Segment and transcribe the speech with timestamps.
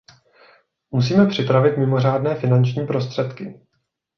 [0.91, 3.59] Musíme připravit mimořádné finanční prostředky.